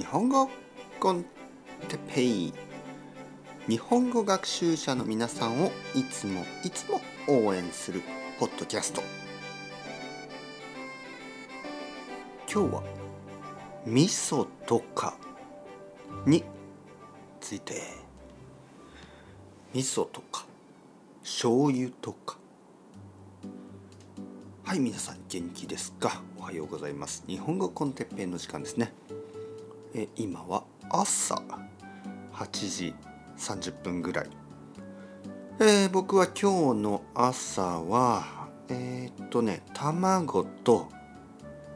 [0.00, 0.48] 日本語
[0.98, 1.26] コン
[1.86, 2.54] テペイ
[3.68, 8.00] 日本語学習者の皆さんをいつもいつも応援する
[8.38, 9.02] ポッドキャスト。
[12.50, 12.82] 今日は
[13.84, 15.18] 味噌とか
[16.24, 16.44] に
[17.38, 17.82] ついて。
[19.74, 20.46] 味噌とか。
[21.22, 22.38] 醤油とか。
[24.64, 26.22] はい皆さん元気ですか？
[26.38, 27.22] おはようございます。
[27.26, 28.94] 日本語コンテッペイの時間ですね。
[29.92, 31.42] え今は朝
[32.32, 32.94] 8時
[33.36, 34.30] 30分ぐらい、
[35.58, 38.24] えー、僕は今日の朝は
[38.68, 40.88] えー、っとね卵と、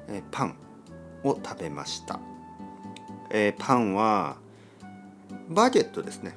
[0.09, 0.57] えー、パン
[1.25, 2.21] を食べました、
[3.31, 4.37] えー、パンは
[5.49, 6.37] バゲットですね。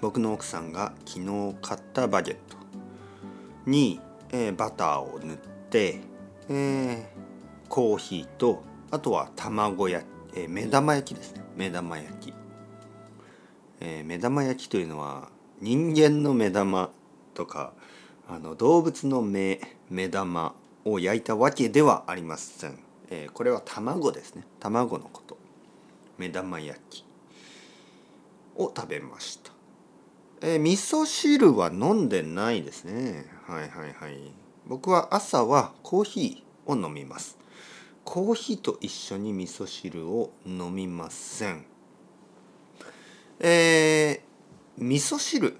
[0.00, 2.56] 僕の奥さんが昨日買ったバゲット
[3.66, 6.00] に、えー、バターを塗って、
[6.48, 7.04] えー、
[7.68, 10.19] コーヒーとあとは卵焼き。
[10.34, 11.42] えー、目玉焼きですね。
[11.56, 12.34] 目玉焼き、
[13.80, 15.28] えー、目玉焼きというのは
[15.60, 16.90] 人間の目玉
[17.34, 17.72] とか
[18.28, 20.54] あの動物の目目玉
[20.84, 22.78] を焼いたわけではありません、
[23.10, 24.44] えー、これは卵ですね。
[24.60, 25.36] 卵のこと。
[26.16, 27.04] 目玉焼き
[28.56, 29.52] を食べました。
[30.42, 33.26] えー、味噌汁は飲んでないですね。
[33.46, 34.32] はいはいはい。
[34.66, 37.36] 僕は朝はコーヒーを飲みます。
[38.04, 41.64] コーヒーと一緒に味噌汁を飲みません。
[43.38, 45.56] えー、味噌汁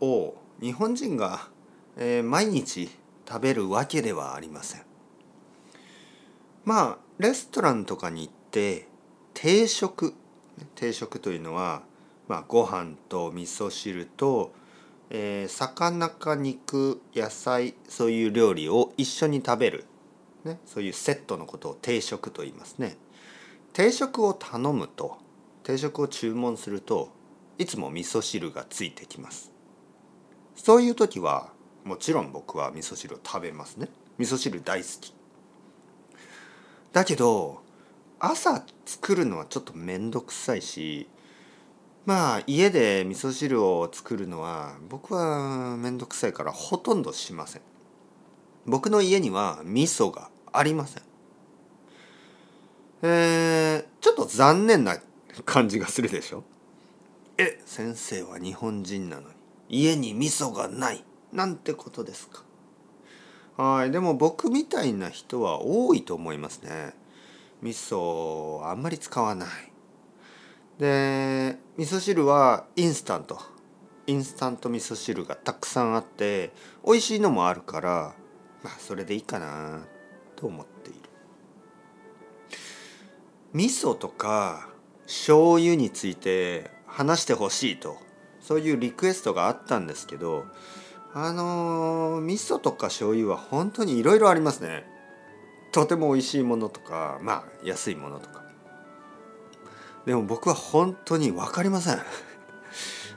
[0.00, 1.48] を日本人が、
[1.96, 2.90] えー、毎日
[3.28, 4.82] 食べるわけではありません。
[6.64, 8.88] まあレストランとかに行って
[9.34, 10.14] 定食
[10.74, 11.82] 定食というのは、
[12.28, 14.52] まあ、ご飯と味噌汁と、
[15.10, 19.84] えー、魚か肉野菜そういう料理を一緒に食べる。
[20.44, 22.96] ね、そういうセットのことを定食と言いますね。
[23.72, 25.18] 定食を頼むと
[25.62, 27.10] 定食を注文すると
[27.58, 29.52] いつも味噌汁がついてきます。
[30.56, 31.52] そういう時は
[31.84, 33.88] もちろん僕は味噌汁を食べますね。
[34.18, 35.14] 味噌汁大好き。
[36.92, 37.62] だけど
[38.18, 41.08] 朝作るのはちょっと面倒くさいし
[42.04, 47.62] まあ家で味噌汁を作るのは僕は面倒くさいからほとんどしません。
[48.66, 51.02] 僕の家には味噌がありません。
[53.02, 54.98] えー、ちょっと残念な
[55.44, 56.44] 感じがするでしょ？
[57.38, 59.34] え先生は日本人なのに。
[59.68, 61.04] 家に味噌がない。
[61.32, 62.42] なんてことですか？
[63.56, 66.94] はいでも僕みたいな人は多いと思いますね。
[67.62, 69.48] 味噌あんまり使わない。
[70.78, 73.38] で味噌汁はインスタント。
[74.06, 76.52] インスタント味噌汁がたくさんあって
[76.84, 78.14] 美味しいのもあるから
[78.64, 79.86] まあそれでいいかな
[80.40, 80.98] と思っている。
[83.52, 84.68] 味噌とか
[85.06, 87.98] 醤油について話してほしいと
[88.40, 90.46] そういうリクエストがあったんですけど
[91.12, 94.84] あのー、味噌とか醤油は本当にいろいろありますね。
[95.72, 98.44] とても美味しいものとかまあ安いものとか。
[100.06, 101.98] でも僕は本当に分かりません。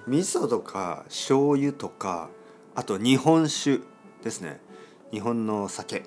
[0.07, 2.29] 味噌とか醤油とか
[2.73, 3.81] あと日本酒
[4.23, 4.59] ですね。
[5.11, 6.03] 日本の酒。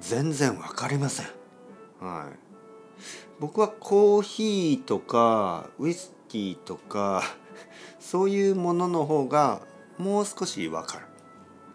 [0.00, 1.26] 全然分かりません。
[2.00, 2.38] はい。
[3.40, 7.22] 僕はコーヒーとかウイスキーとか
[8.00, 9.60] そういうものの方が
[9.98, 11.06] もう少し分かる。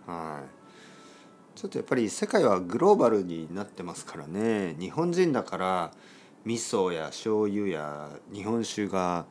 [0.08, 1.60] はい。
[1.60, 4.76] ちょっとやっぱり世界はグローバルになってますからね。
[4.80, 5.92] 日本人だから
[6.46, 9.26] 味噌や醤油や日本酒が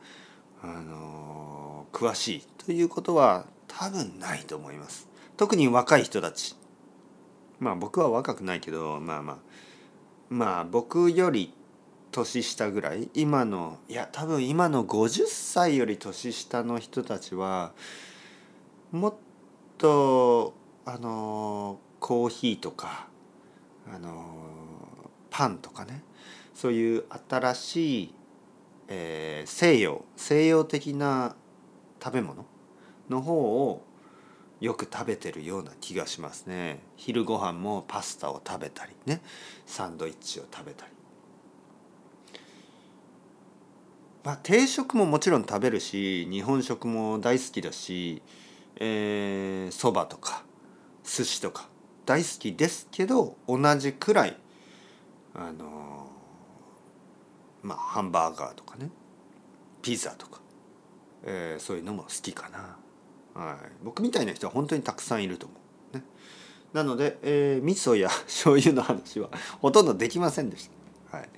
[0.61, 5.09] あの詳しいということは多分ないと思います。
[5.35, 6.55] 特に若い人たち。
[7.61, 9.37] まあ僕は若くないけどまあまあ
[10.29, 11.53] まあ僕より
[12.11, 17.71] 年下ぐらい今のいや多分今の50歳より年下の人たちは
[18.91, 19.13] もっ
[19.77, 20.55] と
[20.85, 23.07] あのコーヒーとか
[23.93, 24.25] あの
[25.29, 26.03] パンとかね
[26.55, 28.13] そういう新しい、
[28.87, 31.35] えー、西洋西洋的な
[32.03, 32.43] 食べ物
[33.07, 33.83] の方を
[34.61, 36.79] よく食べてるような気がしますね。
[36.95, 39.21] 昼ご飯もパスタを食べたりね。
[39.65, 40.91] サンドイッチを食べたり。
[44.23, 48.21] まあ定食ももちろん食べるし日本食も大好きだし
[48.83, 50.43] えー、そばとか
[51.03, 51.69] 寿司とか
[52.07, 54.37] 大好きですけど同じくらい
[55.35, 56.07] あの
[57.61, 58.89] まあハンバーガーとかね
[59.83, 60.39] ピザとか、
[61.23, 62.77] えー、そういうのも好きかな。
[63.33, 65.55] はい、僕みたいな人は本当にたくさんいると思
[65.93, 65.97] う。
[65.97, 66.03] ね、
[66.73, 69.29] なので、えー、味噌や 醤油の話は
[69.61, 70.69] ほとんどできませんでし
[71.11, 71.17] た。
[71.17, 71.29] はい、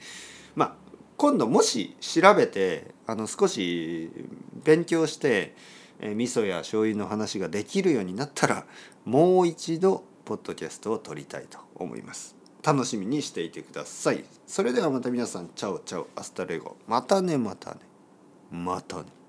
[0.56, 0.76] まあ
[1.18, 4.10] 今度もし調べてあの少し
[4.64, 5.56] 勉強して
[6.00, 8.66] え味噌や醤油の話ができるようになったら
[9.06, 12.36] もう一度ポッドキャストを録りたいと思います。
[12.64, 14.24] 楽しみにしていてください。
[14.48, 16.78] それではまた皆さん Chao chao hasta luego。
[16.88, 17.80] またねまたね。
[18.52, 19.23] またね。